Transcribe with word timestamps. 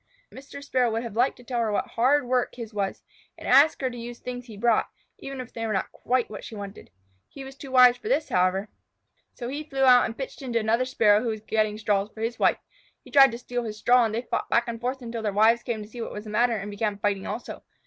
Mr. 0.31 0.63
Sparrow 0.63 0.89
would 0.89 1.03
have 1.03 1.15
liked 1.15 1.37
to 1.37 1.43
tell 1.43 1.59
her 1.59 1.71
what 1.71 1.89
hard 1.89 2.25
work 2.25 2.55
his 2.55 2.73
was, 2.73 3.03
and 3.37 3.47
ask 3.47 3.81
her 3.81 3.87
to 3.91 3.95
use 3.99 4.17
things 4.17 4.47
he 4.47 4.57
brought, 4.57 4.89
even 5.19 5.39
if 5.39 5.53
they 5.53 5.67
were 5.67 5.73
not 5.73 5.91
quite 5.91 6.27
what 6.27 6.43
she 6.43 6.55
wanted. 6.55 6.89
He 7.29 7.43
was 7.43 7.55
too 7.55 7.69
wise 7.69 7.97
for 7.97 8.07
this, 8.09 8.29
however, 8.29 8.69
so 9.35 9.47
he 9.47 9.63
flew 9.63 9.83
out 9.83 10.05
and 10.05 10.17
pitched 10.17 10.41
into 10.41 10.57
another 10.57 10.85
Sparrow 10.85 11.21
who 11.21 11.29
was 11.29 11.41
getting 11.41 11.77
straws 11.77 12.09
for 12.09 12.21
his 12.21 12.39
wife. 12.39 12.57
He 13.03 13.11
tried 13.11 13.29
to 13.29 13.37
steal 13.37 13.63
his 13.63 13.77
straw, 13.77 14.03
and 14.05 14.15
they 14.15 14.23
fought 14.23 14.49
back 14.49 14.67
and 14.67 14.81
forth 14.81 15.03
until 15.03 15.21
their 15.21 15.31
wives 15.33 15.61
came 15.61 15.83
to 15.83 15.87
see 15.87 16.01
what 16.01 16.11
was 16.13 16.23
the 16.23 16.31
matter 16.31 16.57
and 16.57 16.71
began 16.71 16.97
fighting 16.97 17.27
also. 17.27 17.61